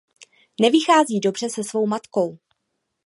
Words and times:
Nevychází 0.61 1.19
dobře 1.19 1.49
se 1.49 1.63
svou 1.63 1.87
matkou. 1.87 2.37